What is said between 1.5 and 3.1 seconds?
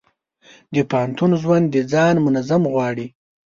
د ځان نظم غواړي.